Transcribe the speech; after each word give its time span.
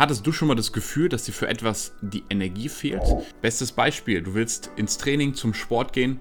hattest 0.00 0.26
du 0.26 0.32
schon 0.32 0.48
mal 0.48 0.54
das 0.54 0.72
Gefühl, 0.72 1.10
dass 1.10 1.24
dir 1.24 1.32
für 1.32 1.46
etwas 1.46 1.92
die 2.00 2.24
Energie 2.30 2.70
fehlt? 2.70 3.02
Bestes 3.42 3.70
Beispiel, 3.70 4.22
du 4.22 4.32
willst 4.32 4.70
ins 4.76 4.96
Training 4.96 5.34
zum 5.34 5.52
Sport 5.52 5.92
gehen, 5.92 6.18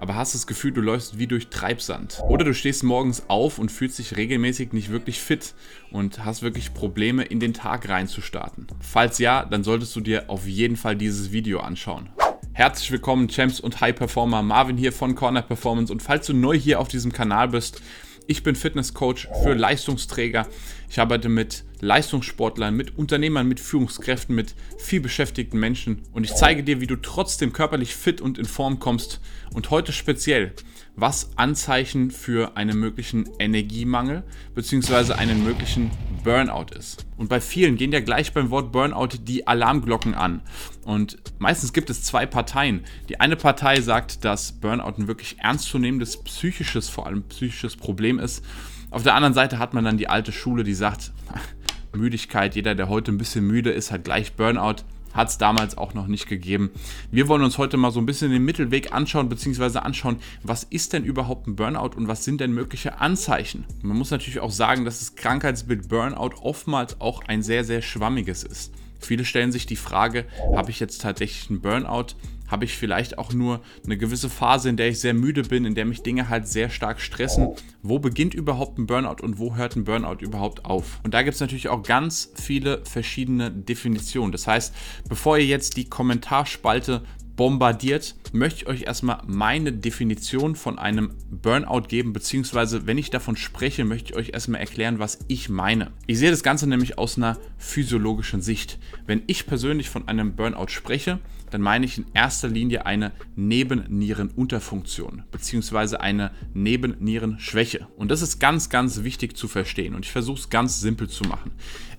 aber 0.00 0.16
hast 0.16 0.34
das 0.34 0.48
Gefühl, 0.48 0.72
du 0.72 0.80
läufst 0.80 1.16
wie 1.16 1.28
durch 1.28 1.46
Treibsand. 1.46 2.20
Oder 2.28 2.44
du 2.44 2.52
stehst 2.52 2.82
morgens 2.82 3.22
auf 3.28 3.58
und 3.60 3.70
fühlst 3.70 4.00
dich 4.00 4.16
regelmäßig 4.16 4.72
nicht 4.72 4.90
wirklich 4.90 5.20
fit 5.20 5.54
und 5.92 6.24
hast 6.24 6.42
wirklich 6.42 6.74
Probleme, 6.74 7.22
in 7.22 7.38
den 7.38 7.54
Tag 7.54 7.88
reinzustarten. 7.88 8.66
Falls 8.80 9.18
ja, 9.18 9.44
dann 9.44 9.62
solltest 9.62 9.94
du 9.94 10.00
dir 10.00 10.28
auf 10.28 10.48
jeden 10.48 10.76
Fall 10.76 10.96
dieses 10.96 11.30
Video 11.30 11.60
anschauen. 11.60 12.10
Herzlich 12.52 12.90
willkommen, 12.90 13.28
Champs 13.28 13.60
und 13.60 13.80
High 13.80 13.94
Performer. 13.94 14.42
Marvin 14.42 14.76
hier 14.76 14.92
von 14.92 15.14
Corner 15.14 15.42
Performance. 15.42 15.92
Und 15.92 16.02
falls 16.02 16.26
du 16.26 16.34
neu 16.34 16.58
hier 16.58 16.80
auf 16.80 16.88
diesem 16.88 17.12
Kanal 17.12 17.46
bist, 17.48 17.80
ich 18.26 18.42
bin 18.42 18.56
Fitnesscoach 18.56 19.28
für 19.44 19.54
Leistungsträger. 19.54 20.48
Ich 20.88 20.98
arbeite 20.98 21.28
mit 21.28 21.64
Leistungssportlern, 21.80 22.74
mit 22.74 22.96
Unternehmern, 22.96 23.48
mit 23.48 23.60
Führungskräften, 23.60 24.34
mit 24.34 24.54
viel 24.78 25.00
beschäftigten 25.00 25.58
Menschen 25.58 26.02
und 26.12 26.24
ich 26.24 26.34
zeige 26.34 26.62
dir, 26.62 26.80
wie 26.80 26.86
du 26.86 26.96
trotzdem 26.96 27.52
körperlich 27.52 27.94
fit 27.94 28.20
und 28.20 28.38
in 28.38 28.44
Form 28.44 28.78
kommst. 28.78 29.20
Und 29.52 29.70
heute 29.70 29.92
speziell, 29.92 30.52
was 30.96 31.30
Anzeichen 31.36 32.10
für 32.10 32.56
einen 32.56 32.78
möglichen 32.78 33.28
Energiemangel 33.38 34.22
bzw. 34.54 35.14
einen 35.14 35.42
möglichen 35.42 35.90
Burnout 36.22 36.74
ist. 36.76 37.06
Und 37.16 37.28
bei 37.28 37.40
vielen 37.40 37.76
gehen 37.76 37.92
ja 37.92 38.00
gleich 38.00 38.32
beim 38.32 38.50
Wort 38.50 38.72
Burnout 38.72 39.18
die 39.22 39.46
Alarmglocken 39.46 40.14
an. 40.14 40.42
Und 40.84 41.16
meistens 41.38 41.72
gibt 41.72 41.90
es 41.90 42.02
zwei 42.02 42.26
Parteien. 42.26 42.84
Die 43.08 43.18
eine 43.20 43.36
Partei 43.36 43.80
sagt, 43.80 44.24
dass 44.24 44.52
Burnout 44.52 44.94
ein 44.98 45.08
wirklich 45.08 45.38
ernstzunehmendes 45.38 46.22
psychisches, 46.24 46.88
vor 46.88 47.06
allem 47.06 47.22
psychisches 47.24 47.76
Problem 47.76 48.18
ist. 48.18 48.44
Auf 48.90 49.04
der 49.04 49.14
anderen 49.14 49.34
Seite 49.34 49.58
hat 49.58 49.72
man 49.72 49.84
dann 49.84 49.96
die 49.96 50.08
alte 50.08 50.32
Schule, 50.32 50.64
die 50.64 50.74
sagt, 50.74 51.12
Müdigkeit, 51.94 52.54
jeder, 52.54 52.74
der 52.74 52.88
heute 52.88 53.12
ein 53.12 53.18
bisschen 53.18 53.46
müde 53.46 53.70
ist, 53.70 53.90
hat 53.90 54.04
gleich 54.04 54.34
Burnout 54.34 54.84
hat 55.12 55.28
es 55.28 55.38
damals 55.38 55.76
auch 55.76 55.94
noch 55.94 56.06
nicht 56.06 56.28
gegeben. 56.28 56.70
Wir 57.10 57.28
wollen 57.28 57.42
uns 57.42 57.58
heute 57.58 57.76
mal 57.76 57.90
so 57.90 58.00
ein 58.00 58.06
bisschen 58.06 58.30
den 58.30 58.44
Mittelweg 58.44 58.92
anschauen, 58.92 59.28
beziehungsweise 59.28 59.82
anschauen, 59.82 60.16
was 60.42 60.64
ist 60.64 60.92
denn 60.92 61.04
überhaupt 61.04 61.46
ein 61.46 61.56
Burnout 61.56 61.96
und 61.96 62.08
was 62.08 62.24
sind 62.24 62.40
denn 62.40 62.52
mögliche 62.52 63.00
Anzeichen. 63.00 63.64
Man 63.82 63.96
muss 63.96 64.10
natürlich 64.10 64.40
auch 64.40 64.52
sagen, 64.52 64.84
dass 64.84 65.00
das 65.00 65.16
Krankheitsbild 65.16 65.88
Burnout 65.88 66.36
oftmals 66.42 67.00
auch 67.00 67.22
ein 67.26 67.42
sehr, 67.42 67.64
sehr 67.64 67.82
schwammiges 67.82 68.44
ist. 68.44 68.72
Viele 69.00 69.24
stellen 69.24 69.52
sich 69.52 69.66
die 69.66 69.76
Frage, 69.76 70.26
habe 70.54 70.70
ich 70.70 70.80
jetzt 70.80 71.02
tatsächlich 71.02 71.50
einen 71.50 71.60
Burnout? 71.60 72.14
habe 72.50 72.64
ich 72.64 72.76
vielleicht 72.76 73.18
auch 73.18 73.32
nur 73.32 73.60
eine 73.84 73.96
gewisse 73.96 74.28
Phase, 74.28 74.68
in 74.68 74.76
der 74.76 74.88
ich 74.88 75.00
sehr 75.00 75.14
müde 75.14 75.42
bin, 75.42 75.64
in 75.64 75.74
der 75.74 75.84
mich 75.84 76.02
Dinge 76.02 76.28
halt 76.28 76.48
sehr 76.48 76.68
stark 76.68 77.00
stressen. 77.00 77.54
Wo 77.82 77.98
beginnt 77.98 78.34
überhaupt 78.34 78.78
ein 78.78 78.86
Burnout 78.86 79.22
und 79.22 79.38
wo 79.38 79.54
hört 79.54 79.76
ein 79.76 79.84
Burnout 79.84 80.18
überhaupt 80.20 80.64
auf? 80.64 81.00
Und 81.04 81.14
da 81.14 81.22
gibt 81.22 81.34
es 81.34 81.40
natürlich 81.40 81.68
auch 81.68 81.82
ganz 81.82 82.32
viele 82.34 82.84
verschiedene 82.84 83.50
Definitionen. 83.50 84.32
Das 84.32 84.46
heißt, 84.46 84.74
bevor 85.08 85.38
ihr 85.38 85.46
jetzt 85.46 85.76
die 85.76 85.88
Kommentarspalte 85.88 87.02
bombardiert, 87.40 88.16
möchte 88.34 88.60
ich 88.60 88.66
euch 88.66 88.82
erstmal 88.82 89.22
meine 89.26 89.72
Definition 89.72 90.56
von 90.56 90.78
einem 90.78 91.12
Burnout 91.30 91.88
geben, 91.88 92.12
beziehungsweise 92.12 92.86
wenn 92.86 92.98
ich 92.98 93.08
davon 93.08 93.34
spreche, 93.34 93.86
möchte 93.86 94.12
ich 94.12 94.16
euch 94.18 94.34
erstmal 94.34 94.60
erklären, 94.60 94.98
was 94.98 95.20
ich 95.26 95.48
meine. 95.48 95.90
Ich 96.06 96.18
sehe 96.18 96.30
das 96.30 96.42
Ganze 96.42 96.66
nämlich 96.66 96.98
aus 96.98 97.16
einer 97.16 97.38
physiologischen 97.56 98.42
Sicht. 98.42 98.78
Wenn 99.06 99.22
ich 99.26 99.46
persönlich 99.46 99.88
von 99.88 100.06
einem 100.06 100.36
Burnout 100.36 100.68
spreche, 100.68 101.18
dann 101.50 101.62
meine 101.62 101.86
ich 101.86 101.96
in 101.96 102.04
erster 102.12 102.48
Linie 102.48 102.84
eine 102.84 103.10
Nebennierenunterfunktion 103.36 105.22
bzw. 105.32 105.96
eine 105.96 106.32
Nebennierenschwäche. 106.52 107.86
Und 107.96 108.10
das 108.10 108.20
ist 108.20 108.38
ganz, 108.38 108.68
ganz 108.68 109.02
wichtig 109.02 109.34
zu 109.34 109.48
verstehen 109.48 109.94
und 109.94 110.04
ich 110.04 110.12
versuche 110.12 110.40
es 110.40 110.50
ganz 110.50 110.82
simpel 110.82 111.08
zu 111.08 111.24
machen. 111.24 111.52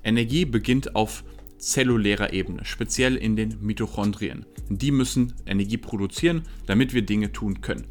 Energie 0.04 0.46
beginnt 0.46 0.96
auf 0.96 1.24
zellulärer 1.62 2.34
Ebene, 2.34 2.66
speziell 2.66 3.16
in 3.16 3.36
den 3.36 3.58
Mitochondrien. 3.62 4.46
Die 4.70 4.92
müssen 4.92 5.34
Energie 5.46 5.78
produzieren, 5.78 6.44
damit 6.66 6.94
wir 6.94 7.04
Dinge 7.04 7.32
tun 7.32 7.62
können. 7.62 7.86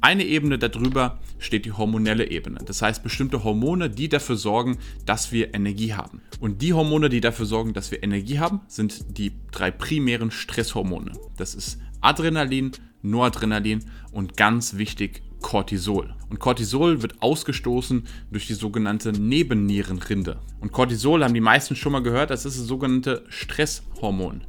Eine 0.00 0.24
Ebene 0.24 0.58
darüber 0.58 1.20
steht 1.38 1.64
die 1.64 1.72
hormonelle 1.72 2.30
Ebene. 2.30 2.58
Das 2.64 2.82
heißt 2.82 3.02
bestimmte 3.02 3.44
Hormone, 3.44 3.88
die 3.88 4.08
dafür 4.08 4.36
sorgen, 4.36 4.78
dass 5.06 5.30
wir 5.30 5.54
Energie 5.54 5.94
haben. 5.94 6.20
Und 6.40 6.60
die 6.60 6.72
Hormone, 6.72 7.08
die 7.08 7.20
dafür 7.20 7.46
sorgen, 7.46 7.72
dass 7.72 7.90
wir 7.90 8.02
Energie 8.02 8.40
haben, 8.40 8.62
sind 8.66 9.16
die 9.16 9.32
drei 9.52 9.70
primären 9.70 10.30
Stresshormone. 10.30 11.12
Das 11.36 11.54
ist 11.54 11.78
Adrenalin, 12.00 12.72
Noradrenalin 13.02 13.84
und 14.10 14.36
ganz 14.36 14.76
wichtig 14.76 15.22
Cortisol. 15.42 16.14
Und 16.30 16.38
Cortisol 16.38 17.02
wird 17.02 17.20
ausgestoßen 17.20 18.04
durch 18.30 18.46
die 18.46 18.54
sogenannte 18.54 19.12
Nebennierenrinde. 19.12 20.38
Und 20.60 20.72
Cortisol 20.72 21.22
haben 21.22 21.34
die 21.34 21.40
meisten 21.40 21.76
schon 21.76 21.92
mal 21.92 22.02
gehört, 22.02 22.30
das 22.30 22.46
ist 22.46 22.58
das 22.58 22.66
sogenannte 22.66 23.24
Stresshormon. 23.28 24.42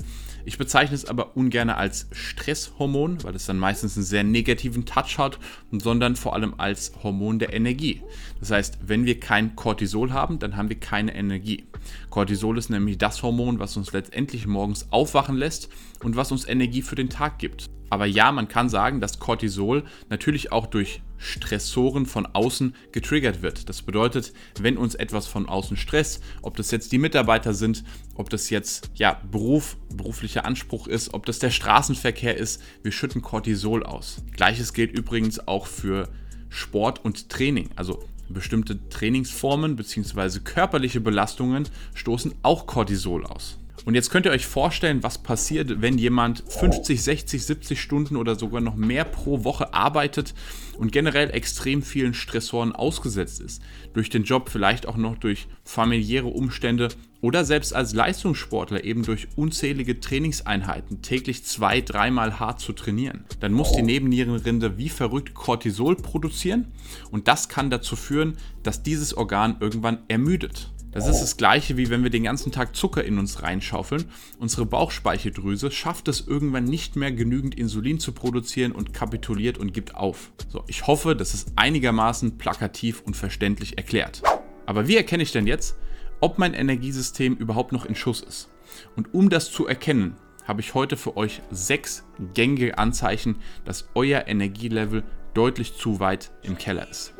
Ich 0.45 0.57
bezeichne 0.57 0.95
es 0.95 1.05
aber 1.05 1.37
ungern 1.37 1.69
als 1.69 2.07
Stresshormon, 2.11 3.23
weil 3.23 3.35
es 3.35 3.45
dann 3.45 3.57
meistens 3.57 3.95
einen 3.95 4.05
sehr 4.05 4.23
negativen 4.23 4.85
Touch 4.85 5.17
hat, 5.17 5.39
sondern 5.71 6.17
vor 6.17 6.33
allem 6.33 6.55
als 6.57 6.91
Hormon 7.01 7.39
der 7.39 7.53
Energie. 7.53 8.01
Das 8.39 8.51
heißt, 8.51 8.79
wenn 8.85 9.05
wir 9.05 9.19
kein 9.19 9.55
Cortisol 9.55 10.11
haben, 10.11 10.39
dann 10.39 10.57
haben 10.57 10.69
wir 10.69 10.79
keine 10.79 11.15
Energie. 11.15 11.67
Cortisol 12.09 12.57
ist 12.57 12.69
nämlich 12.69 12.97
das 12.97 13.23
Hormon, 13.23 13.59
was 13.59 13.77
uns 13.77 13.93
letztendlich 13.93 14.45
morgens 14.45 14.91
aufwachen 14.91 15.37
lässt 15.37 15.69
und 16.03 16.17
was 16.17 16.31
uns 16.31 16.47
Energie 16.47 16.81
für 16.81 16.95
den 16.95 17.09
Tag 17.09 17.39
gibt. 17.39 17.69
Aber 17.93 18.07
ja, 18.07 18.31
man 18.31 18.47
kann 18.47 18.69
sagen, 18.69 19.01
dass 19.01 19.19
Cortisol 19.19 19.83
natürlich 20.09 20.51
auch 20.51 20.65
durch 20.65 21.03
Stressoren 21.19 22.07
von 22.07 22.25
außen 22.25 22.73
getriggert 22.91 23.43
wird. 23.43 23.69
Das 23.69 23.83
bedeutet, 23.83 24.33
wenn 24.59 24.79
uns 24.79 24.95
etwas 24.95 25.27
von 25.27 25.47
außen 25.47 25.77
stresst, 25.77 26.23
ob 26.41 26.57
das 26.57 26.71
jetzt 26.71 26.91
die 26.91 26.97
Mitarbeiter 26.97 27.53
sind, 27.53 27.83
ob 28.15 28.31
das 28.31 28.49
jetzt 28.49 28.89
ja 28.95 29.21
Beruf, 29.31 29.77
beruflicher 29.93 30.43
Anspruch 30.43 30.87
ist, 30.87 31.13
ob 31.13 31.27
das 31.27 31.37
der 31.37 31.51
Straßenverkehr 31.51 32.35
ist, 32.35 32.63
wir 32.81 32.91
schütten 32.91 33.21
Cortisol 33.21 33.83
aus. 33.83 34.23
Gleiches 34.31 34.73
gilt 34.73 34.97
übrigens 34.97 35.47
auch 35.47 35.67
für 35.67 36.09
Sport 36.49 37.05
und 37.05 37.29
Training. 37.29 37.69
Also 37.75 38.03
bestimmte 38.27 38.89
Trainingsformen 38.89 39.75
bzw. 39.75 40.39
körperliche 40.39 40.99
Belastungen 40.99 41.69
stoßen 41.93 42.33
auch 42.41 42.65
Cortisol 42.65 43.23
aus. 43.27 43.59
Und 43.85 43.95
jetzt 43.95 44.11
könnt 44.11 44.25
ihr 44.25 44.31
euch 44.31 44.45
vorstellen, 44.45 45.03
was 45.03 45.17
passiert, 45.17 45.81
wenn 45.81 45.97
jemand 45.97 46.43
50, 46.47 47.01
60, 47.01 47.43
70 47.43 47.81
Stunden 47.81 48.15
oder 48.15 48.35
sogar 48.35 48.61
noch 48.61 48.75
mehr 48.75 49.03
pro 49.03 49.43
Woche 49.43 49.73
arbeitet 49.73 50.33
und 50.77 50.91
generell 50.91 51.31
extrem 51.31 51.81
vielen 51.81 52.13
Stressoren 52.13 52.71
ausgesetzt 52.71 53.41
ist. 53.41 53.61
Durch 53.93 54.09
den 54.09 54.23
Job, 54.23 54.49
vielleicht 54.49 54.87
auch 54.87 54.97
noch 54.97 55.17
durch 55.17 55.47
familiäre 55.63 56.27
Umstände 56.27 56.89
oder 57.21 57.45
selbst 57.45 57.73
als 57.73 57.93
Leistungssportler 57.93 58.83
eben 58.83 59.03
durch 59.03 59.27
unzählige 59.35 59.99
Trainingseinheiten 59.99 61.01
täglich 61.01 61.45
zwei, 61.45 61.81
dreimal 61.81 62.39
hart 62.39 62.59
zu 62.59 62.73
trainieren. 62.73 63.25
Dann 63.39 63.53
muss 63.53 63.71
die 63.71 63.81
Nebennierenrinde 63.81 64.77
wie 64.77 64.89
verrückt 64.89 65.33
Cortisol 65.33 65.95
produzieren 65.95 66.67
und 67.11 67.27
das 67.27 67.49
kann 67.49 67.69
dazu 67.69 67.95
führen, 67.95 68.37
dass 68.61 68.83
dieses 68.83 69.15
Organ 69.15 69.57
irgendwann 69.59 69.99
ermüdet. 70.07 70.72
Das 70.93 71.07
ist 71.07 71.21
das 71.21 71.37
gleiche, 71.37 71.75
wie 71.75 71.89
wenn 71.89 72.03
wir 72.03 72.11
den 72.11 72.23
ganzen 72.23 72.51
Tag 72.51 72.75
Zucker 72.75 73.03
in 73.03 73.17
uns 73.17 73.41
reinschaufeln. 73.41 74.05
Unsere 74.37 74.67
Bauchspeicheldrüse 74.67 75.71
schafft 75.71 76.07
es 76.07 76.27
irgendwann 76.27 76.65
nicht 76.65 76.95
mehr 76.95 77.11
genügend 77.11 77.55
Insulin 77.55 77.99
zu 77.99 78.11
produzieren 78.11 78.71
und 78.73 78.93
kapituliert 78.93 79.57
und 79.57 79.73
gibt 79.73 79.95
auf. 79.95 80.31
So, 80.49 80.63
ich 80.67 80.85
hoffe, 80.85 81.15
das 81.15 81.33
ist 81.33 81.53
einigermaßen 81.55 82.37
plakativ 82.37 83.01
und 83.01 83.17
verständlich 83.17 83.77
erklärt. 83.77 84.21
Aber 84.67 84.87
wie 84.87 84.95
erkenne 84.95 85.23
ich 85.23 85.31
denn 85.31 85.47
jetzt, 85.47 85.75
ob 86.21 86.37
mein 86.37 86.53
Energiesystem 86.53 87.35
überhaupt 87.35 87.71
noch 87.71 87.85
in 87.85 87.95
Schuss 87.95 88.21
ist? 88.21 88.49
Und 88.95 89.13
um 89.15 89.29
das 89.29 89.51
zu 89.51 89.65
erkennen, 89.65 90.15
habe 90.45 90.61
ich 90.61 90.75
heute 90.75 90.95
für 90.95 91.17
euch 91.17 91.41
sechs 91.49 92.03
gängige 92.35 92.77
Anzeichen, 92.77 93.37
dass 93.65 93.89
euer 93.95 94.27
Energielevel 94.27 95.03
deutlich 95.33 95.75
zu 95.75 95.99
weit 95.99 96.31
im 96.43 96.57
Keller 96.57 96.87
ist. 96.87 97.12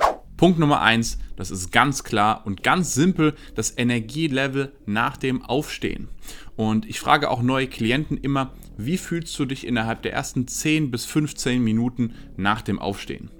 Punkt 0.43 0.59
Nummer 0.59 0.81
eins, 0.81 1.19
das 1.37 1.51
ist 1.51 1.71
ganz 1.71 2.03
klar 2.03 2.41
und 2.45 2.63
ganz 2.63 2.93
simpel, 2.93 3.33
das 3.55 3.77
Energielevel 3.77 4.73
nach 4.85 5.15
dem 5.15 5.41
Aufstehen. 5.41 6.09
Und 6.57 6.85
ich 6.85 6.99
frage 6.99 7.31
auch 7.31 7.41
neue 7.41 7.67
Klienten 7.67 8.17
immer, 8.17 8.51
wie 8.75 8.97
fühlst 8.97 9.39
du 9.39 9.45
dich 9.45 9.65
innerhalb 9.65 10.01
der 10.01 10.11
ersten 10.11 10.45
10 10.45 10.91
bis 10.91 11.05
15 11.05 11.63
Minuten 11.63 12.15
nach 12.35 12.61
dem 12.61 12.77
Aufstehen? 12.77 13.31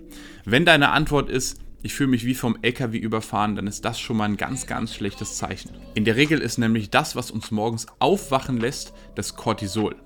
Wenn 0.46 0.64
deine 0.64 0.92
Antwort 0.92 1.30
ist, 1.30 1.60
ich 1.82 1.94
fühle 1.94 2.12
mich 2.12 2.26
wie 2.26 2.36
vom 2.36 2.58
LKW 2.62 3.00
überfahren, 3.00 3.58
dann 3.58 3.68
ist 3.68 3.84
das 3.84 4.00
schon 4.00 4.16
mal 4.16 4.24
ein 4.24 4.38
ganz, 4.38 4.66
ganz 4.66 4.96
schlechtes 4.96 5.36
Zeichen. 5.36 5.72
In 5.96 6.06
der 6.06 6.16
Regel 6.16 6.40
ist 6.40 6.58
nämlich 6.58 6.90
das, 6.90 7.18
was 7.18 7.32
uns 7.32 7.52
morgens 7.52 7.86
aufwachen 8.00 8.62
lässt, 8.62 8.94
das 9.16 9.36
Cortisol. 9.36 9.98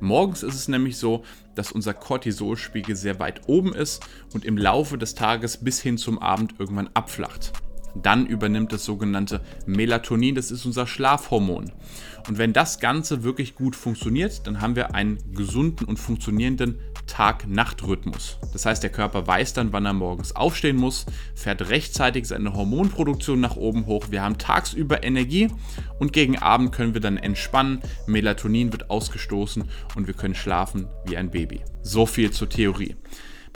Morgens 0.00 0.42
ist 0.42 0.54
es 0.54 0.68
nämlich 0.68 0.98
so, 0.98 1.24
dass 1.54 1.72
unser 1.72 1.94
Cortisolspiegel 1.94 2.96
sehr 2.96 3.18
weit 3.18 3.48
oben 3.48 3.74
ist 3.74 4.06
und 4.34 4.44
im 4.44 4.58
Laufe 4.58 4.98
des 4.98 5.14
Tages 5.14 5.56
bis 5.56 5.80
hin 5.80 5.98
zum 5.98 6.18
Abend 6.18 6.54
irgendwann 6.58 6.90
abflacht. 6.94 7.52
Dann 8.02 8.26
übernimmt 8.26 8.72
das 8.72 8.84
sogenannte 8.84 9.40
Melatonin, 9.66 10.34
das 10.34 10.50
ist 10.50 10.66
unser 10.66 10.86
Schlafhormon. 10.86 11.72
Und 12.28 12.38
wenn 12.38 12.52
das 12.52 12.80
Ganze 12.80 13.22
wirklich 13.22 13.54
gut 13.54 13.76
funktioniert, 13.76 14.46
dann 14.46 14.60
haben 14.60 14.74
wir 14.74 14.94
einen 14.94 15.18
gesunden 15.34 15.86
und 15.86 15.98
funktionierenden 15.98 16.80
Tag-Nacht-Rhythmus. 17.06 18.38
Das 18.52 18.66
heißt, 18.66 18.82
der 18.82 18.90
Körper 18.90 19.26
weiß 19.26 19.52
dann, 19.52 19.72
wann 19.72 19.86
er 19.86 19.92
morgens 19.92 20.34
aufstehen 20.34 20.76
muss, 20.76 21.06
fährt 21.34 21.68
rechtzeitig 21.68 22.26
seine 22.26 22.52
Hormonproduktion 22.52 23.40
nach 23.40 23.56
oben 23.56 23.86
hoch. 23.86 24.06
Wir 24.10 24.22
haben 24.22 24.38
tagsüber 24.38 25.04
Energie 25.04 25.48
und 26.00 26.12
gegen 26.12 26.38
Abend 26.38 26.72
können 26.72 26.94
wir 26.94 27.00
dann 27.00 27.16
entspannen. 27.16 27.80
Melatonin 28.06 28.72
wird 28.72 28.90
ausgestoßen 28.90 29.64
und 29.94 30.06
wir 30.08 30.14
können 30.14 30.34
schlafen 30.34 30.88
wie 31.04 31.16
ein 31.16 31.30
Baby. 31.30 31.60
So 31.82 32.06
viel 32.06 32.32
zur 32.32 32.48
Theorie. 32.48 32.96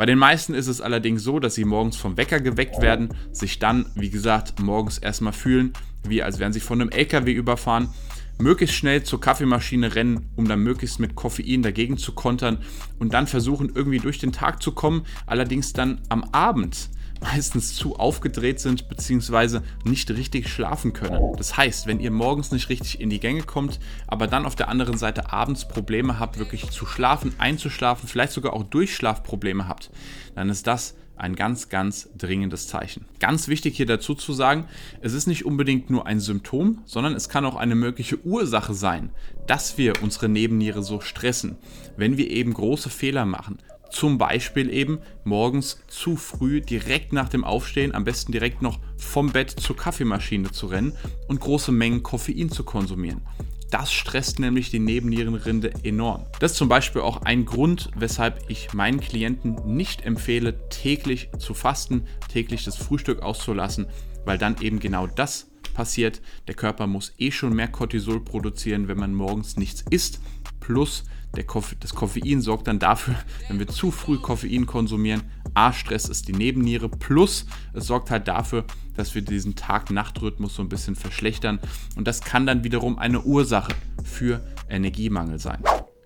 Bei 0.01 0.07
den 0.07 0.17
meisten 0.17 0.55
ist 0.55 0.67
es 0.67 0.81
allerdings 0.81 1.23
so, 1.23 1.41
dass 1.41 1.57
sie 1.57 1.67
morgens 1.67 1.97
vom 1.97 2.17
Wecker 2.17 2.41
geweckt 2.41 2.81
werden, 2.81 3.11
sich 3.33 3.59
dann, 3.59 3.85
wie 3.95 4.09
gesagt, 4.09 4.59
morgens 4.59 4.97
erstmal 4.97 5.35
fühlen, 5.35 5.75
wie 6.09 6.23
als 6.23 6.39
wären 6.39 6.55
sie 6.55 6.61
von 6.61 6.81
einem 6.81 6.89
LKW 6.89 7.31
überfahren 7.31 7.91
möglichst 8.39 8.77
schnell 8.77 9.03
zur 9.03 9.21
Kaffeemaschine 9.21 9.95
rennen, 9.95 10.31
um 10.37 10.49
dann 10.49 10.61
möglichst 10.61 11.01
mit 11.01 11.17
Koffein 11.17 11.63
dagegen 11.63 11.99
zu 11.99 12.13
kontern 12.13 12.57
und 12.99 13.13
dann 13.13 13.27
versuchen 13.27 13.73
irgendwie 13.75 13.99
durch 13.99 14.19
den 14.19 14.33
Tag 14.33 14.63
zu 14.63 14.73
kommen, 14.73 15.05
allerdings 15.27 15.75
dann 15.75 16.01
am 16.09 16.25
Abend 16.33 16.89
meistens 17.21 17.75
zu 17.75 17.97
aufgedreht 17.97 18.61
sind 18.61 18.89
bzw. 18.89 19.61
nicht 19.85 20.11
richtig 20.11 20.49
schlafen 20.49 20.93
können. 20.93 21.21
Das 21.37 21.57
heißt, 21.57 21.87
wenn 21.87 22.01
ihr 22.01 22.11
morgens 22.11 22.51
nicht 22.51 22.69
richtig 22.69 23.01
in 23.01 23.11
die 23.11 23.21
Gänge 23.21 23.43
kommt, 23.43 23.79
aber 24.07 24.27
dann 24.27 24.47
auf 24.47 24.57
der 24.57 24.69
anderen 24.69 24.97
Seite 24.97 25.33
abends 25.33 25.69
Probleme 25.69 26.19
habt, 26.19 26.39
wirklich 26.39 26.71
zu 26.71 26.87
schlafen, 26.87 27.35
einzuschlafen, 27.39 28.09
vielleicht 28.09 28.33
sogar 28.33 28.55
auch 28.55 28.65
Durchschlafprobleme 28.65 29.69
habt, 29.69 29.91
dann 30.35 30.49
ist 30.49 30.67
das 30.67 30.95
ein 31.21 31.37
ganz, 31.37 31.69
ganz 31.69 32.09
dringendes 32.17 32.67
Zeichen. 32.67 33.05
Ganz 33.19 33.49
wichtig 33.49 33.77
hier 33.77 33.87
dazu 33.87 34.15
zu 34.15 34.33
sagen, 34.33 34.65
es 35.03 35.13
ist 35.13 35.27
nicht 35.27 35.45
unbedingt 35.45 35.91
nur 35.91 36.07
ein 36.07 36.19
Symptom, 36.19 36.81
sondern 36.87 37.15
es 37.15 37.29
kann 37.29 37.45
auch 37.45 37.57
eine 37.57 37.75
mögliche 37.75 38.25
Ursache 38.25 38.73
sein, 38.73 39.11
dass 39.47 39.77
wir 39.77 40.03
unsere 40.03 40.29
Nebenniere 40.29 40.83
so 40.83 41.01
stressen, 41.01 41.59
wenn 41.97 42.17
wir 42.17 42.31
eben 42.31 42.55
große 42.55 42.89
Fehler 42.89 43.27
machen. 43.27 43.59
Zum 43.91 44.19
Beispiel 44.19 44.71
eben 44.71 45.01
morgens 45.25 45.83
zu 45.89 46.17
früh 46.17 46.61
direkt 46.61 47.13
nach 47.13 47.29
dem 47.29 47.45
Aufstehen, 47.45 47.95
am 47.95 48.05
besten 48.05 48.33
direkt 48.33 48.63
noch 48.63 48.79
vom 48.97 49.33
Bett 49.33 49.51
zur 49.51 49.77
Kaffeemaschine 49.77 50.53
zu 50.53 50.67
rennen 50.67 50.93
und 51.29 51.41
große 51.41 51.73
Mengen 51.73 52.03
Koffein 52.03 52.51
zu 52.51 52.65
konsumieren. 52.65 53.23
Das 53.71 53.93
stresst 53.93 54.41
nämlich 54.41 54.71
die 54.71 54.81
Nebennierenrinde 54.81 55.73
enorm. 55.85 56.27
Das 56.41 56.53
ist 56.53 56.59
zum 56.59 56.69
Beispiel 56.69 57.03
auch 57.03 57.23
ein 57.23 57.45
Grund, 57.45 57.91
weshalb 57.97 58.43
ich 58.49 58.75
meinen 58.75 58.99
Klienten 58.99 59.57
nicht 59.65 60.05
empfehle, 60.05 60.69
täglich 60.71 61.31
zu 61.39 61.55
fasten, 61.55 62.05
täglich 62.29 62.65
das 62.65 62.77
Frühstück 62.77 63.23
auszulassen, 63.23 63.87
weil 64.25 64.39
dann 64.39 64.61
eben 64.61 64.81
genau 64.81 65.07
das 65.07 65.51
passiert. 65.75 66.21
Der 66.49 66.55
Körper 66.55 66.89
muss 66.89 67.13
eh 67.19 67.31
schon 67.31 67.55
mehr 67.55 67.69
Cortisol 67.69 68.21
produzieren, 68.25 68.89
wenn 68.89 68.99
man 68.99 69.15
morgens 69.15 69.57
nichts 69.57 69.85
isst. 69.89 70.21
Plus 70.59 71.05
Koffein, 71.47 71.79
das 71.81 71.95
Koffein 71.95 72.41
sorgt 72.41 72.67
dann 72.67 72.79
dafür, 72.79 73.15
wenn 73.49 73.59
wir 73.59 73.69
zu 73.69 73.91
früh 73.91 74.19
Koffein 74.19 74.67
konsumieren, 74.67 75.23
A, 75.55 75.73
Stress 75.73 76.09
ist 76.09 76.29
die 76.29 76.33
Nebenniere, 76.33 76.89
plus 76.89 77.47
es 77.73 77.87
sorgt 77.87 78.11
halt 78.11 78.29
dafür, 78.29 78.65
dass 78.97 79.15
wir 79.15 79.23
diesen 79.23 79.55
Tag-Nacht-Rhythmus 79.55 80.55
so 80.55 80.63
ein 80.63 80.69
bisschen 80.69 80.97
verschlechtern 80.97 81.61
und 81.97 82.07
das 82.07 82.21
kann 82.21 82.47
dann 82.47 82.65
wiederum 82.65 82.99
eine 82.99 83.23
Ursache 83.23 83.73
für 84.05 84.45
Energiemangel 84.69 85.39
sein. 85.39 85.63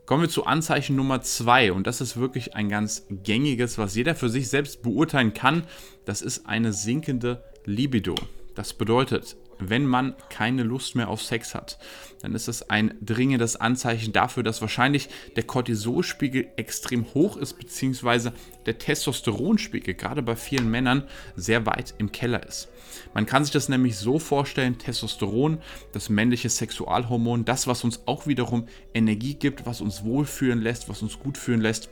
Kommen 0.06 0.22
wir 0.22 0.28
zu 0.28 0.44
Anzeichen 0.44 0.96
Nummer 0.96 1.22
2 1.22 1.72
und 1.72 1.86
das 1.86 2.02
ist 2.02 2.18
wirklich 2.18 2.54
ein 2.54 2.68
ganz 2.68 3.06
gängiges, 3.08 3.78
was 3.78 3.94
jeder 3.94 4.14
für 4.14 4.28
sich 4.28 4.48
selbst 4.48 4.82
beurteilen 4.82 5.32
kann. 5.32 5.64
Das 6.04 6.20
ist 6.20 6.44
eine 6.46 6.74
sinkende 6.74 7.42
Libido. 7.64 8.14
Das 8.54 8.74
bedeutet, 8.74 9.36
wenn 9.58 9.86
man 9.86 10.14
keine 10.30 10.62
Lust 10.62 10.94
mehr 10.94 11.08
auf 11.08 11.22
Sex 11.22 11.54
hat, 11.54 11.78
dann 12.22 12.34
ist 12.34 12.48
es 12.48 12.70
ein 12.70 12.94
dringendes 13.00 13.56
Anzeichen 13.56 14.12
dafür, 14.12 14.42
dass 14.42 14.60
wahrscheinlich 14.60 15.08
der 15.36 15.42
Cortisolspiegel 15.42 16.48
extrem 16.56 17.12
hoch 17.14 17.36
ist, 17.36 17.54
beziehungsweise 17.54 18.32
der 18.66 18.78
Testosteronspiegel 18.78 19.94
gerade 19.94 20.22
bei 20.22 20.36
vielen 20.36 20.70
Männern 20.70 21.04
sehr 21.36 21.66
weit 21.66 21.94
im 21.98 22.12
Keller 22.12 22.46
ist. 22.46 22.68
Man 23.12 23.26
kann 23.26 23.44
sich 23.44 23.52
das 23.52 23.68
nämlich 23.68 23.96
so 23.96 24.18
vorstellen, 24.18 24.78
Testosteron, 24.78 25.58
das 25.92 26.08
männliche 26.08 26.48
Sexualhormon, 26.48 27.44
das, 27.44 27.66
was 27.66 27.84
uns 27.84 28.02
auch 28.06 28.26
wiederum 28.26 28.68
Energie 28.94 29.34
gibt, 29.34 29.66
was 29.66 29.80
uns 29.80 30.04
wohlfühlen 30.04 30.62
lässt, 30.62 30.88
was 30.88 31.02
uns 31.02 31.18
gut 31.18 31.36
fühlen 31.36 31.60
lässt, 31.60 31.90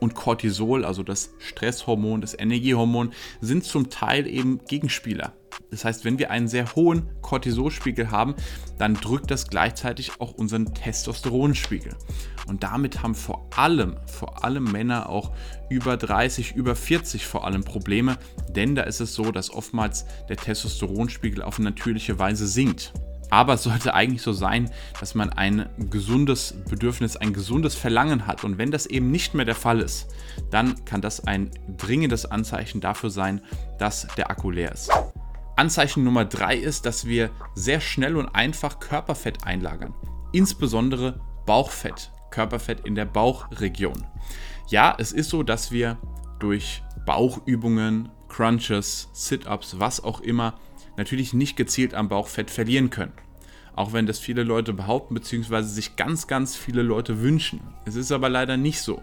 und 0.00 0.14
Cortisol, 0.14 0.84
also 0.84 1.02
das 1.02 1.30
Stresshormon, 1.38 2.20
das 2.20 2.38
Energiehormon, 2.38 3.12
sind 3.40 3.64
zum 3.64 3.88
Teil 3.90 4.26
eben 4.26 4.60
Gegenspieler. 4.66 5.32
Das 5.70 5.84
heißt, 5.84 6.04
wenn 6.04 6.18
wir 6.18 6.30
einen 6.30 6.48
sehr 6.48 6.74
hohen 6.74 7.08
Cortisolspiegel 7.22 8.10
haben, 8.10 8.34
dann 8.78 8.94
drückt 8.94 9.30
das 9.30 9.48
gleichzeitig 9.48 10.20
auch 10.20 10.32
unseren 10.32 10.74
Testosteronspiegel. 10.74 11.94
Und 12.46 12.62
damit 12.62 13.02
haben 13.02 13.14
vor 13.14 13.48
allem, 13.56 13.96
vor 14.06 14.44
allem 14.44 14.64
Männer 14.64 15.08
auch 15.08 15.32
über 15.68 15.96
30, 15.96 16.54
über 16.54 16.76
40 16.76 17.26
vor 17.26 17.44
allem 17.44 17.64
Probleme, 17.64 18.16
denn 18.54 18.74
da 18.74 18.82
ist 18.82 19.00
es 19.00 19.14
so, 19.14 19.32
dass 19.32 19.50
oftmals 19.50 20.06
der 20.28 20.36
Testosteronspiegel 20.36 21.42
auf 21.42 21.58
natürliche 21.58 22.18
Weise 22.18 22.46
sinkt. 22.46 22.92
Aber 23.30 23.54
es 23.54 23.64
sollte 23.64 23.94
eigentlich 23.94 24.22
so 24.22 24.32
sein, 24.32 24.70
dass 25.00 25.14
man 25.14 25.30
ein 25.30 25.68
gesundes 25.90 26.54
Bedürfnis, 26.68 27.16
ein 27.16 27.32
gesundes 27.32 27.74
Verlangen 27.74 28.26
hat. 28.26 28.44
Und 28.44 28.58
wenn 28.58 28.70
das 28.70 28.86
eben 28.86 29.10
nicht 29.10 29.34
mehr 29.34 29.44
der 29.44 29.56
Fall 29.56 29.80
ist, 29.80 30.06
dann 30.50 30.84
kann 30.84 31.00
das 31.00 31.26
ein 31.26 31.50
dringendes 31.76 32.24
Anzeichen 32.26 32.80
dafür 32.80 33.10
sein, 33.10 33.40
dass 33.78 34.06
der 34.16 34.30
Akku 34.30 34.50
leer 34.50 34.72
ist. 34.72 34.90
Anzeichen 35.56 36.04
Nummer 36.04 36.26
drei 36.26 36.54
ist, 36.54 36.84
dass 36.84 37.06
wir 37.06 37.30
sehr 37.54 37.80
schnell 37.80 38.16
und 38.16 38.28
einfach 38.28 38.78
Körperfett 38.78 39.44
einlagern. 39.44 39.94
Insbesondere 40.32 41.18
Bauchfett, 41.46 42.12
Körperfett 42.30 42.86
in 42.86 42.94
der 42.94 43.06
Bauchregion. 43.06 44.06
Ja, 44.68 44.94
es 44.98 45.12
ist 45.12 45.30
so, 45.30 45.42
dass 45.42 45.72
wir 45.72 45.96
durch 46.40 46.82
Bauchübungen, 47.06 48.10
Crunches, 48.28 49.08
Sit-ups, 49.14 49.78
was 49.78 50.04
auch 50.04 50.20
immer, 50.20 50.58
natürlich 50.98 51.32
nicht 51.32 51.56
gezielt 51.56 51.94
am 51.94 52.10
Bauchfett 52.10 52.50
verlieren 52.50 52.90
können. 52.90 53.12
Auch 53.74 53.94
wenn 53.94 54.06
das 54.06 54.18
viele 54.18 54.42
Leute 54.42 54.74
behaupten, 54.74 55.14
beziehungsweise 55.14 55.68
sich 55.68 55.96
ganz, 55.96 56.26
ganz 56.26 56.54
viele 56.54 56.82
Leute 56.82 57.22
wünschen. 57.22 57.60
Es 57.86 57.94
ist 57.94 58.12
aber 58.12 58.28
leider 58.28 58.58
nicht 58.58 58.82
so. 58.82 59.02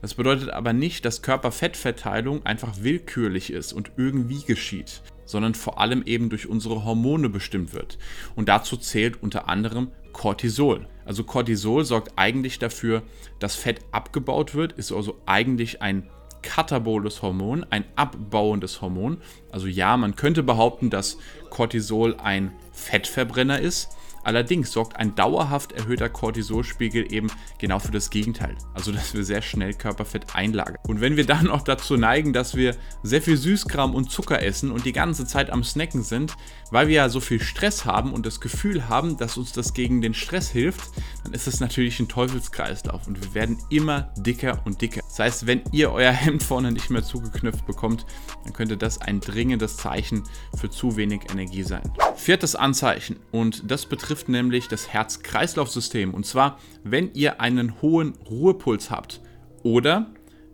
Das 0.00 0.14
bedeutet 0.14 0.50
aber 0.50 0.72
nicht, 0.72 1.04
dass 1.04 1.22
Körperfettverteilung 1.22 2.44
einfach 2.44 2.74
willkürlich 2.80 3.52
ist 3.52 3.72
und 3.72 3.92
irgendwie 3.96 4.42
geschieht, 4.42 5.02
sondern 5.24 5.54
vor 5.54 5.80
allem 5.80 6.02
eben 6.04 6.28
durch 6.30 6.48
unsere 6.48 6.84
Hormone 6.84 7.28
bestimmt 7.28 7.72
wird. 7.72 7.98
Und 8.36 8.48
dazu 8.48 8.76
zählt 8.76 9.22
unter 9.22 9.48
anderem 9.48 9.88
Cortisol. 10.12 10.86
Also 11.04 11.24
Cortisol 11.24 11.84
sorgt 11.84 12.12
eigentlich 12.16 12.58
dafür, 12.58 13.02
dass 13.38 13.56
Fett 13.56 13.80
abgebaut 13.92 14.54
wird, 14.54 14.72
ist 14.72 14.92
also 14.92 15.20
eigentlich 15.26 15.82
ein 15.82 16.08
kataboles 16.42 17.22
Hormon, 17.22 17.66
ein 17.70 17.84
abbauendes 17.96 18.80
Hormon. 18.80 19.18
Also 19.50 19.66
ja, 19.66 19.96
man 19.96 20.14
könnte 20.14 20.42
behaupten, 20.42 20.90
dass 20.90 21.18
Cortisol 21.50 22.16
ein 22.16 22.52
Fettverbrenner 22.72 23.60
ist, 23.60 23.88
Allerdings 24.24 24.72
sorgt 24.72 24.96
ein 24.96 25.14
dauerhaft 25.14 25.72
erhöhter 25.72 26.08
Cortisolspiegel 26.08 27.12
eben 27.12 27.30
genau 27.58 27.78
für 27.78 27.92
das 27.92 28.10
Gegenteil, 28.10 28.56
also 28.72 28.90
dass 28.90 29.14
wir 29.14 29.24
sehr 29.24 29.42
schnell 29.42 29.74
Körperfett 29.74 30.34
einlagern. 30.34 30.78
Und 30.88 31.00
wenn 31.00 31.16
wir 31.16 31.26
dann 31.26 31.48
auch 31.50 31.62
dazu 31.62 31.96
neigen, 31.96 32.32
dass 32.32 32.56
wir 32.56 32.74
sehr 33.02 33.22
viel 33.22 33.36
Süßkram 33.36 33.94
und 33.94 34.10
Zucker 34.10 34.42
essen 34.42 34.70
und 34.70 34.86
die 34.86 34.92
ganze 34.92 35.26
Zeit 35.26 35.50
am 35.50 35.62
Snacken 35.62 36.02
sind, 36.02 36.34
weil 36.70 36.88
wir 36.88 36.94
ja 36.96 37.08
so 37.08 37.20
viel 37.20 37.40
Stress 37.40 37.84
haben 37.84 38.12
und 38.12 38.24
das 38.26 38.40
Gefühl 38.40 38.88
haben, 38.88 39.16
dass 39.18 39.36
uns 39.36 39.52
das 39.52 39.74
gegen 39.74 40.00
den 40.00 40.14
Stress 40.14 40.48
hilft, 40.48 40.90
dann 41.22 41.34
ist 41.34 41.46
das 41.46 41.60
natürlich 41.60 42.00
ein 42.00 42.08
Teufelskreislauf 42.08 43.06
und 43.06 43.22
wir 43.22 43.34
werden 43.34 43.58
immer 43.68 44.12
dicker 44.16 44.62
und 44.64 44.80
dicker. 44.80 45.00
Das 45.02 45.18
heißt, 45.18 45.46
wenn 45.46 45.62
ihr 45.70 45.92
euer 45.92 46.12
Hemd 46.24 46.42
vorne 46.42 46.72
nicht 46.72 46.90
mehr 46.90 47.04
zugeknüpft 47.04 47.66
bekommt, 47.66 48.06
dann 48.44 48.52
könnte 48.52 48.76
das 48.76 49.00
ein 49.00 49.20
dringendes 49.20 49.76
Zeichen 49.76 50.24
für 50.56 50.70
zu 50.70 50.96
wenig 50.96 51.30
Energie 51.30 51.62
sein. 51.62 51.92
Viertes 52.16 52.56
Anzeichen 52.56 53.16
und 53.30 53.70
das 53.70 53.86
betrifft 53.86 54.13
betrifft 54.14 54.28
nämlich 54.28 54.68
das 54.68 54.92
Herz-Kreislauf-System. 54.92 56.14
Und 56.14 56.24
zwar, 56.24 56.60
wenn 56.84 57.12
ihr 57.14 57.40
einen 57.40 57.82
hohen 57.82 58.14
Ruhepuls 58.30 58.88
habt 58.88 59.20
oder 59.64 60.06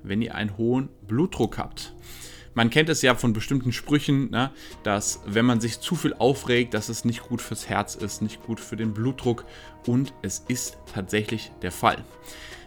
wenn 0.03 0.23
ihr 0.23 0.35
einen 0.35 0.57
hohen 0.57 0.89
Blutdruck 1.07 1.59
habt. 1.59 1.95
Man 2.55 2.71
kennt 2.71 2.89
es 2.89 3.03
ja 3.03 3.15
von 3.15 3.35
bestimmten 3.35 3.73
Sprüchen, 3.73 4.31
ne, 4.31 4.51
dass 4.83 5.21
wenn 5.27 5.45
man 5.45 5.61
sich 5.61 5.81
zu 5.81 5.95
viel 5.95 6.15
aufregt, 6.15 6.73
dass 6.73 6.89
es 6.89 7.05
nicht 7.05 7.23
gut 7.29 7.43
fürs 7.43 7.69
Herz 7.69 7.97
ist, 7.97 8.23
nicht 8.23 8.43
gut 8.43 8.61
für 8.61 8.77
den 8.77 8.95
Blutdruck 8.95 9.45
und 9.87 10.15
es 10.23 10.43
ist 10.49 10.79
tatsächlich 10.95 11.53
der 11.61 11.71
Fall. 11.71 12.03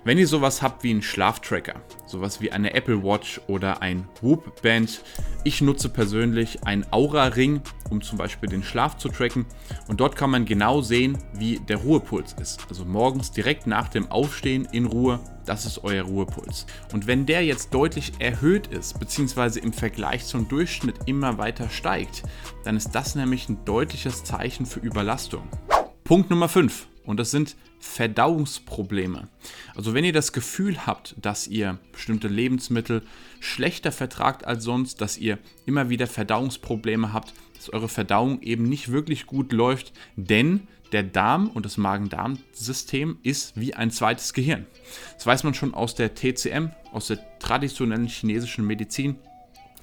Wenn 0.06 0.18
ihr 0.18 0.28
sowas 0.28 0.62
habt 0.62 0.84
wie 0.84 0.92
einen 0.92 1.02
Schlaftracker, 1.02 1.76
sowas 2.06 2.42
wie 2.42 2.52
eine 2.52 2.74
Apple 2.74 3.04
Watch 3.04 3.40
oder 3.48 3.82
ein 3.82 4.06
Whoop 4.22 4.62
Band, 4.62 5.02
ich 5.46 5.62
nutze 5.62 5.88
persönlich 5.88 6.66
einen 6.66 6.86
Aura-Ring, 6.92 7.62
um 7.90 8.02
zum 8.02 8.18
Beispiel 8.18 8.50
den 8.50 8.64
Schlaf 8.64 8.98
zu 8.98 9.08
tracken. 9.08 9.46
Und 9.88 10.02
dort 10.02 10.18
kann 10.18 10.30
man 10.30 10.44
genau 10.44 10.82
sehen, 10.82 11.18
wie 11.34 11.58
der 11.58 11.78
Ruhepuls 11.78 12.34
ist. 12.34 12.66
Also 12.68 12.84
morgens 12.84 13.32
direkt 13.32 13.66
nach 13.66 13.88
dem 13.88 14.12
Aufstehen 14.12 14.68
in 14.74 14.88
Ruhe, 14.88 15.22
das 15.46 15.66
ist 15.66 15.86
euer 15.86 16.04
Ruhepuls. 16.04 16.66
Und 16.92 17.08
wenn 17.08 17.26
der 17.26 17.46
jetzt 17.46 17.74
deutlich 17.74 18.12
erhöht 18.20 18.68
ist, 18.68 19.00
beziehungsweise 19.00 19.62
im 19.62 19.72
Vergleich 19.72 20.26
zum 20.26 20.50
Durchschnitt 20.50 20.96
immer 21.06 21.38
weiter 21.38 21.70
steigt, 21.70 22.24
dann 22.66 22.76
ist 22.76 22.92
das 22.92 23.16
nämlich 23.16 23.48
ein 23.48 23.64
deutliches 23.64 24.26
Zeichen 24.26 24.66
für 24.66 24.82
Überlastung. 24.82 25.48
Punkt 26.04 26.30
Nummer 26.30 26.50
5. 26.50 26.88
Und 27.06 27.20
das 27.20 27.32
sind 27.32 27.56
Verdauungsprobleme. 27.80 29.28
Also 29.76 29.94
wenn 29.94 30.06
ihr 30.06 30.14
das 30.14 30.32
Gefühl 30.32 30.86
habt, 30.86 31.16
dass 31.22 31.48
ihr 31.48 31.80
bestimmte 31.92 32.28
Lebensmittel 32.28 33.04
schlechter 33.40 33.92
vertragt 33.92 34.46
als 34.46 34.64
sonst, 34.64 35.02
dass 35.02 35.18
ihr 35.18 35.38
immer 35.66 35.90
wieder 35.90 36.08
Verdauungsprobleme 36.08 37.12
habt, 37.12 37.34
dass 37.56 37.70
eure 37.70 37.90
Verdauung 37.90 38.42
eben 38.42 38.64
nicht 38.64 38.92
wirklich 38.92 39.26
gut 39.26 39.52
läuft, 39.52 39.92
denn 40.16 40.68
der 40.94 41.04
Darm 41.04 41.50
und 41.50 41.66
das 41.66 41.78
Magen-Darm-System 41.78 43.18
ist 43.24 43.60
wie 43.60 43.74
ein 43.74 43.92
zweites 43.92 44.34
Gehirn. 44.34 44.66
Das 45.16 45.26
weiß 45.26 45.44
man 45.44 45.54
schon 45.54 45.74
aus 45.74 45.96
der 45.96 46.14
TCM, 46.14 46.70
aus 46.92 47.08
der 47.08 47.20
traditionellen 47.40 48.08
chinesischen 48.08 48.66
Medizin 48.66 49.18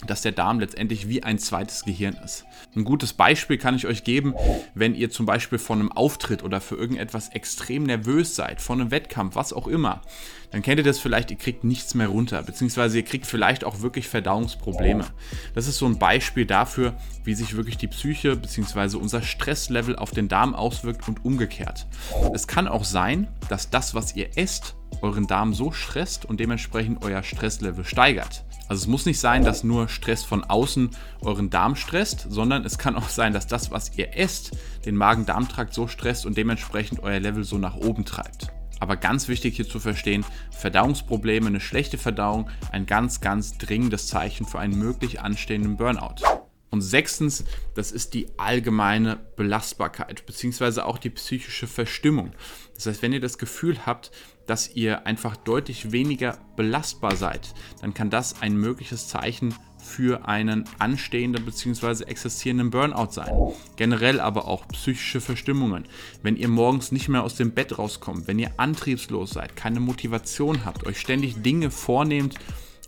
dass 0.06 0.22
der 0.22 0.32
Darm 0.32 0.60
letztendlich 0.60 1.08
wie 1.08 1.22
ein 1.22 1.38
zweites 1.38 1.84
Gehirn 1.84 2.16
ist. 2.24 2.44
Ein 2.74 2.84
gutes 2.84 3.12
Beispiel 3.12 3.58
kann 3.58 3.74
ich 3.74 3.86
euch 3.86 4.04
geben, 4.04 4.34
wenn 4.74 4.94
ihr 4.94 5.10
zum 5.10 5.26
Beispiel 5.26 5.58
von 5.58 5.80
einem 5.80 5.92
Auftritt 5.92 6.42
oder 6.42 6.60
für 6.60 6.76
irgendetwas 6.76 7.28
extrem 7.30 7.84
nervös 7.84 8.36
seid, 8.36 8.60
von 8.60 8.80
einem 8.80 8.90
Wettkampf, 8.90 9.36
was 9.36 9.52
auch 9.52 9.66
immer, 9.66 10.02
dann 10.50 10.62
kennt 10.62 10.78
ihr 10.78 10.84
das 10.84 10.98
vielleicht, 10.98 11.30
ihr 11.30 11.36
kriegt 11.36 11.64
nichts 11.64 11.94
mehr 11.94 12.08
runter, 12.08 12.42
beziehungsweise 12.42 12.98
ihr 12.98 13.04
kriegt 13.04 13.26
vielleicht 13.26 13.64
auch 13.64 13.80
wirklich 13.82 14.08
Verdauungsprobleme. 14.08 15.06
Das 15.54 15.68
ist 15.68 15.78
so 15.78 15.86
ein 15.86 15.98
Beispiel 15.98 16.44
dafür, 16.44 16.94
wie 17.24 17.34
sich 17.34 17.56
wirklich 17.56 17.76
die 17.76 17.86
Psyche 17.86 18.36
beziehungsweise 18.36 18.98
unser 18.98 19.22
Stresslevel 19.22 19.96
auf 19.96 20.10
den 20.10 20.28
Darm 20.28 20.54
auswirkt 20.54 21.06
und 21.08 21.24
umgekehrt. 21.24 21.86
Es 22.34 22.48
kann 22.48 22.66
auch 22.66 22.84
sein, 22.84 23.28
dass 23.48 23.70
das, 23.70 23.94
was 23.94 24.16
ihr 24.16 24.36
esst, 24.36 24.74
euren 25.02 25.26
Darm 25.26 25.54
so 25.54 25.72
stresst 25.72 26.24
und 26.24 26.40
dementsprechend 26.40 27.04
euer 27.04 27.22
Stresslevel 27.22 27.84
steigert. 27.84 28.44
Also 28.68 28.82
es 28.82 28.86
muss 28.86 29.04
nicht 29.04 29.18
sein, 29.18 29.44
dass 29.44 29.64
nur 29.64 29.88
Stress 29.88 30.22
von 30.22 30.44
außen 30.44 30.90
euren 31.22 31.50
Darm 31.50 31.74
stresst, 31.74 32.26
sondern 32.28 32.64
es 32.64 32.78
kann 32.78 32.94
auch 32.94 33.08
sein, 33.08 33.32
dass 33.32 33.48
das, 33.48 33.72
was 33.72 33.96
ihr 33.96 34.16
esst, 34.16 34.52
den 34.84 34.94
Magen-Darm-Trakt 34.94 35.74
so 35.74 35.88
stresst 35.88 36.24
und 36.24 36.36
dementsprechend 36.36 37.02
euer 37.02 37.18
Level 37.18 37.42
so 37.42 37.58
nach 37.58 37.74
oben 37.74 38.04
treibt. 38.04 38.52
Aber 38.78 38.96
ganz 38.96 39.28
wichtig 39.28 39.56
hier 39.56 39.68
zu 39.68 39.80
verstehen, 39.80 40.24
Verdauungsprobleme, 40.52 41.48
eine 41.48 41.60
schlechte 41.60 41.98
Verdauung, 41.98 42.48
ein 42.70 42.86
ganz, 42.86 43.20
ganz 43.20 43.58
dringendes 43.58 44.06
Zeichen 44.06 44.46
für 44.46 44.58
einen 44.58 44.78
möglich 44.78 45.20
anstehenden 45.20 45.76
Burnout. 45.76 46.49
Und 46.70 46.82
sechstens, 46.82 47.44
das 47.74 47.90
ist 47.90 48.14
die 48.14 48.28
allgemeine 48.36 49.18
Belastbarkeit, 49.36 50.24
beziehungsweise 50.24 50.86
auch 50.86 50.98
die 50.98 51.10
psychische 51.10 51.66
Verstimmung. 51.66 52.32
Das 52.74 52.86
heißt, 52.86 53.02
wenn 53.02 53.12
ihr 53.12 53.20
das 53.20 53.38
Gefühl 53.38 53.86
habt, 53.86 54.12
dass 54.46 54.74
ihr 54.74 55.06
einfach 55.06 55.36
deutlich 55.36 55.92
weniger 55.92 56.38
belastbar 56.56 57.16
seid, 57.16 57.54
dann 57.80 57.94
kann 57.94 58.10
das 58.10 58.40
ein 58.40 58.56
mögliches 58.56 59.08
Zeichen 59.08 59.54
für 59.80 60.28
einen 60.28 60.64
anstehenden 60.78 61.44
bzw. 61.44 62.04
existierenden 62.04 62.70
Burnout 62.70 63.12
sein. 63.12 63.32
Generell 63.76 64.20
aber 64.20 64.46
auch 64.46 64.66
psychische 64.68 65.20
Verstimmungen. 65.20 65.84
Wenn 66.22 66.36
ihr 66.36 66.48
morgens 66.48 66.92
nicht 66.92 67.08
mehr 67.08 67.22
aus 67.22 67.34
dem 67.34 67.52
Bett 67.52 67.78
rauskommt, 67.78 68.28
wenn 68.28 68.38
ihr 68.38 68.52
antriebslos 68.56 69.30
seid, 69.30 69.56
keine 69.56 69.80
Motivation 69.80 70.64
habt, 70.64 70.86
euch 70.86 71.00
ständig 71.00 71.42
Dinge 71.42 71.70
vornehmt, 71.70 72.36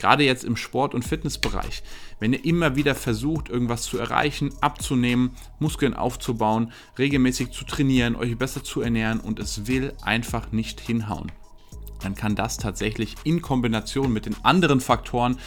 Gerade 0.02 0.24
jetzt 0.24 0.42
im 0.42 0.56
Sport- 0.56 0.96
und 0.96 1.04
Fitnessbereich. 1.04 1.84
Wenn 2.18 2.32
ihr 2.32 2.44
immer 2.44 2.74
wieder 2.74 2.96
versucht, 2.96 3.48
irgendwas 3.48 3.84
zu 3.84 3.98
erreichen, 3.98 4.50
abzunehmen, 4.60 5.36
Muskeln 5.60 5.94
aufzubauen, 5.94 6.72
regelmäßig 6.98 7.52
zu 7.52 7.64
trainieren, 7.64 8.16
euch 8.16 8.36
besser 8.36 8.64
zu 8.64 8.80
ernähren 8.80 9.20
und 9.20 9.38
es 9.38 9.68
will 9.68 9.92
einfach 10.02 10.50
nicht 10.50 10.80
hinhauen, 10.80 11.30
dann 12.00 12.16
kann 12.16 12.34
das 12.34 12.56
tatsächlich 12.56 13.14
in 13.22 13.42
Kombination 13.42 14.12
mit 14.12 14.26
den 14.26 14.34
anderen 14.44 14.80
Faktoren 14.80 15.38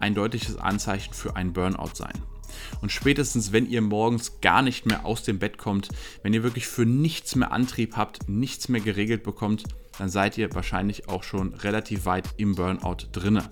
ein 0.00 0.16
deutliches 0.16 0.56
Anzeichen 0.56 1.14
für 1.14 1.36
einen 1.36 1.52
Burnout 1.52 1.94
sein. 1.94 2.20
Und 2.80 2.90
spätestens, 2.90 3.52
wenn 3.52 3.70
ihr 3.70 3.80
morgens 3.80 4.40
gar 4.40 4.62
nicht 4.62 4.86
mehr 4.86 5.06
aus 5.06 5.22
dem 5.22 5.38
Bett 5.38 5.56
kommt, 5.56 5.88
wenn 6.24 6.34
ihr 6.34 6.42
wirklich 6.42 6.66
für 6.66 6.84
nichts 6.84 7.36
mehr 7.36 7.52
Antrieb 7.52 7.96
habt, 7.96 8.28
nichts 8.28 8.68
mehr 8.68 8.80
geregelt 8.80 9.22
bekommt, 9.22 9.62
dann 9.98 10.08
seid 10.08 10.36
ihr 10.36 10.52
wahrscheinlich 10.52 11.08
auch 11.08 11.22
schon 11.22 11.54
relativ 11.54 12.06
weit 12.06 12.28
im 12.38 12.56
Burnout 12.56 13.06
drinne. 13.12 13.48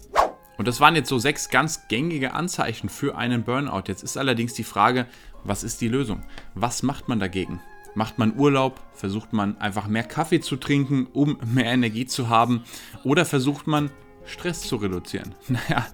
Und 0.59 0.67
das 0.67 0.81
waren 0.81 0.97
jetzt 0.97 1.09
so 1.09 1.19
sechs 1.19 1.49
ganz 1.49 1.87
gängige 1.89 2.35
Anzeichen 2.35 2.89
für 2.89 3.17
einen 3.17 3.45
Burnout. 3.45 3.85
Jetzt 3.87 4.03
ist 4.03 4.19
allerdings 4.19 4.55
die 4.55 4.65
Frage, 4.65 5.07
was 5.45 5.63
ist 5.63 5.81
die 5.81 5.89
Lösung? 5.89 6.25
Was 6.55 6.83
macht 6.83 7.09
man 7.09 7.21
dagegen? 7.21 7.61
Macht 7.95 8.19
man 8.19 8.37
Urlaub? 8.37 8.81
Versucht 8.93 9.33
man 9.33 9.57
einfach 9.59 9.87
mehr 9.87 10.03
Kaffee 10.03 10.41
zu 10.41 10.57
trinken, 10.57 11.07
um 11.13 11.39
mehr 11.47 11.73
Energie 11.73 12.07
zu 12.07 12.29
haben? 12.29 12.65
Oder 13.05 13.25
versucht 13.25 13.69
man 13.69 13.91
Stress 14.27 14.63
zu 14.63 14.77
reduzieren? 14.77 15.35
Naja, 15.49 15.87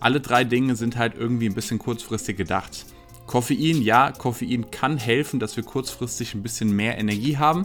alle 0.00 0.20
drei 0.20 0.44
Dinge 0.44 0.76
sind 0.76 0.96
halt 0.96 1.14
irgendwie 1.14 1.48
ein 1.48 1.54
bisschen 1.54 1.78
kurzfristig 1.78 2.36
gedacht. 2.36 2.86
Koffein, 3.30 3.80
ja, 3.80 4.10
Koffein 4.10 4.72
kann 4.72 4.98
helfen, 4.98 5.38
dass 5.38 5.56
wir 5.56 5.62
kurzfristig 5.62 6.34
ein 6.34 6.42
bisschen 6.42 6.74
mehr 6.74 6.98
Energie 6.98 7.36
haben. 7.36 7.64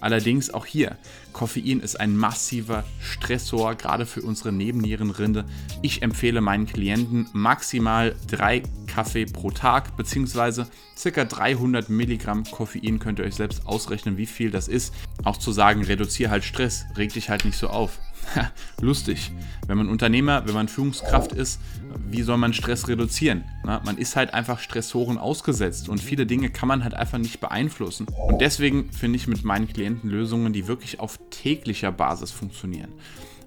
Allerdings 0.00 0.48
auch 0.48 0.64
hier, 0.64 0.96
Koffein 1.34 1.80
ist 1.80 2.00
ein 2.00 2.16
massiver 2.16 2.82
Stressor, 2.98 3.74
gerade 3.74 4.06
für 4.06 4.22
unsere 4.22 4.52
Nebennierenrinde. 4.52 5.44
Ich 5.82 6.00
empfehle 6.00 6.40
meinen 6.40 6.64
Klienten 6.64 7.28
maximal 7.34 8.14
drei 8.26 8.62
Kaffee 8.86 9.26
pro 9.26 9.50
Tag, 9.50 9.98
beziehungsweise 9.98 10.66
circa 10.96 11.26
300 11.26 11.90
Milligramm 11.90 12.44
Koffein 12.44 12.98
könnt 12.98 13.18
ihr 13.18 13.26
euch 13.26 13.34
selbst 13.34 13.66
ausrechnen, 13.66 14.16
wie 14.16 14.24
viel 14.24 14.50
das 14.50 14.66
ist. 14.66 14.94
Auch 15.24 15.36
zu 15.36 15.52
sagen, 15.52 15.84
reduziere 15.84 16.30
halt 16.30 16.44
Stress, 16.44 16.86
reg 16.96 17.12
dich 17.12 17.28
halt 17.28 17.44
nicht 17.44 17.58
so 17.58 17.66
auf. 17.66 17.98
lustig. 18.80 19.32
Wenn 19.66 19.78
man 19.78 19.88
Unternehmer, 19.88 20.46
wenn 20.46 20.54
man 20.54 20.68
Führungskraft 20.68 21.32
ist, 21.32 21.60
wie 22.08 22.22
soll 22.22 22.36
man 22.36 22.52
Stress 22.52 22.88
reduzieren? 22.88 23.44
Na, 23.64 23.80
man 23.84 23.98
ist 23.98 24.16
halt 24.16 24.34
einfach 24.34 24.58
Stressoren 24.58 25.18
ausgesetzt 25.18 25.88
und 25.88 26.00
viele 26.00 26.26
Dinge 26.26 26.50
kann 26.50 26.68
man 26.68 26.84
halt 26.84 26.94
einfach 26.94 27.18
nicht 27.18 27.40
beeinflussen. 27.40 28.06
Und 28.08 28.40
deswegen 28.40 28.90
finde 28.92 29.16
ich 29.16 29.26
mit 29.26 29.44
meinen 29.44 29.68
Klienten 29.68 30.10
Lösungen, 30.10 30.52
die 30.52 30.66
wirklich 30.66 31.00
auf 31.00 31.18
täglicher 31.30 31.92
Basis 31.92 32.30
funktionieren 32.30 32.92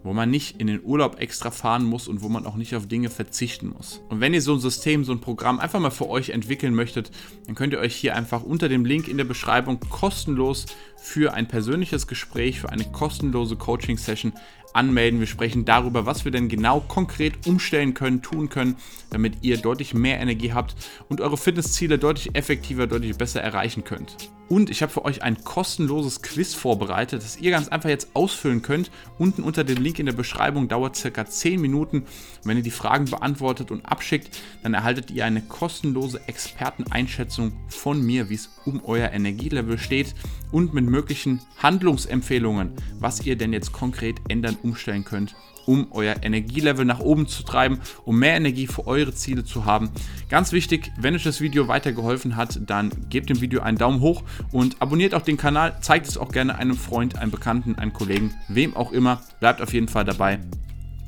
wo 0.06 0.14
man 0.14 0.30
nicht 0.30 0.62
in 0.62 0.68
den 0.68 0.84
Urlaub 0.84 1.20
extra 1.20 1.50
fahren 1.50 1.84
muss 1.84 2.08
und 2.08 2.22
wo 2.22 2.30
man 2.30 2.46
auch 2.46 2.56
nicht 2.56 2.76
auf 2.76 2.88
Dinge 2.88 3.10
verzichten 3.10 3.74
muss. 3.76 4.02
Und 4.08 4.22
wenn 4.22 4.36
ihr 4.36 4.42
so 4.42 4.54
ein 4.54 4.60
System, 4.60 5.04
so 5.04 5.12
ein 5.12 5.20
Programm 5.20 5.60
einfach 5.60 5.80
mal 5.80 5.90
für 5.90 6.08
euch 6.08 6.30
entwickeln 6.30 6.76
möchtet, 6.76 7.10
dann 7.48 7.56
könnt 7.56 7.74
ihr 7.74 7.80
euch 7.80 7.96
hier 7.96 8.16
einfach 8.16 8.44
unter 8.44 8.70
dem 8.70 8.86
Link 8.86 9.08
in 9.08 9.18
der 9.18 9.24
Beschreibung 9.24 9.80
kostenlos 9.80 10.68
für 11.06 11.36
ein 11.36 11.48
persönliches 11.48 12.08
Gespräch, 12.08 12.60
für 12.60 12.70
eine 12.70 12.84
kostenlose 12.84 13.56
Coaching-Session 13.56 14.34
anmelden. 14.74 15.20
Wir 15.20 15.28
sprechen 15.28 15.64
darüber, 15.64 16.06
was 16.06 16.26
wir 16.26 16.32
denn 16.32 16.50
genau 16.50 16.82
konkret 16.82 17.48
umstellen 17.48 17.94
können, 17.94 18.22
tun 18.22 18.50
können, 18.50 18.76
damit 19.12 19.38
ihr 19.42 19.58
deutlich 19.58 19.94
mehr 19.94 20.20
Energie 20.20 20.52
habt 20.52 20.76
und 21.08 21.22
eure 21.22 21.38
Fitnessziele 21.38 21.98
deutlich 21.98 22.36
effektiver, 22.36 22.88
deutlich 22.88 23.18
besser 23.18 23.42
erreichen 23.42 23.84
könnt. 23.84 24.18
Und 24.48 24.70
ich 24.70 24.84
habe 24.84 24.92
für 24.92 25.06
euch 25.06 25.24
ein 25.24 25.44
kostenloses 25.44 26.22
Quiz 26.22 26.54
vorbereitet, 26.54 27.24
das 27.24 27.38
ihr 27.38 27.50
ganz 27.50 27.68
einfach 27.70 27.90
jetzt 27.90 28.10
ausfüllen 28.14 28.62
könnt. 28.62 28.92
Unten 29.18 29.42
unter 29.42 29.64
dem 29.64 29.82
Link 29.82 29.98
in 29.98 30.06
der 30.06 30.14
Beschreibung 30.14 30.68
dauert 30.68 30.96
circa 30.96 31.26
10 31.26 31.60
Minuten. 31.60 32.04
Wenn 32.44 32.58
ihr 32.58 32.64
die 32.64 32.70
Fragen 32.70 33.06
beantwortet 33.06 33.72
und 33.72 33.86
abschickt, 33.88 34.38
dann 34.62 34.76
erhaltet 34.76 35.10
ihr 35.10 35.26
eine 35.26 35.42
kostenlose 35.42 36.22
Experteneinschätzung 36.28 37.54
von 37.70 38.06
mir, 38.06 38.30
wie 38.30 38.36
es 38.36 38.52
um 38.66 38.84
euer 38.86 39.12
Energielevel 39.12 39.80
steht 39.80 40.14
und 40.52 40.76
mit 40.76 40.86
möglichen 40.96 41.42
Handlungsempfehlungen, 41.58 42.72
was 43.00 43.26
ihr 43.26 43.36
denn 43.36 43.52
jetzt 43.52 43.74
konkret 43.74 44.16
ändern, 44.30 44.58
umstellen 44.64 45.04
könnt, 45.04 45.36
um 45.66 45.88
euer 45.92 46.16
Energielevel 46.24 46.86
nach 46.86 47.00
oben 47.00 47.28
zu 47.28 47.44
treiben, 47.44 47.80
um 48.06 48.18
mehr 48.18 48.36
Energie 48.36 48.68
für 48.68 48.88
eure 48.88 49.14
Ziele 49.14 49.44
zu 49.44 49.66
haben. 49.66 49.90
Ganz 50.30 50.54
wichtig, 50.54 50.92
wenn 50.98 51.14
euch 51.14 51.24
das 51.24 51.42
Video 51.42 51.68
weitergeholfen 51.68 52.38
hat, 52.38 52.62
dann 52.66 52.92
gebt 53.10 53.30
dem 53.30 53.42
Video 53.42 53.62
einen 53.62 53.78
Daumen 53.78 54.00
hoch 54.00 54.24
und 54.54 54.82
abonniert 54.82 55.14
auch 55.14 55.22
den 55.22 55.38
Kanal, 55.38 55.78
zeigt 55.82 56.08
es 56.08 56.18
auch 56.18 56.32
gerne 56.32 56.58
einem 56.58 56.78
Freund, 56.78 57.18
einem 57.18 57.32
Bekannten, 57.32 57.76
einem 57.76 57.92
Kollegen, 57.92 58.34
wem 58.48 58.74
auch 58.76 58.94
immer. 58.94 59.22
Bleibt 59.42 59.62
auf 59.62 59.74
jeden 59.74 59.90
Fall 59.90 60.06
dabei. 60.06 60.40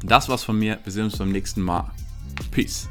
Das 0.04 0.28
war's 0.28 0.44
von 0.44 0.60
mir. 0.60 0.80
Wir 0.84 0.92
sehen 0.92 1.06
uns 1.06 1.18
beim 1.18 1.32
nächsten 1.32 1.62
Mal. 1.62 1.92
Peace. 2.52 2.90